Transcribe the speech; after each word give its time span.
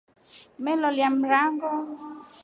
Umeloliya 0.59 1.09
mrango. 1.21 1.71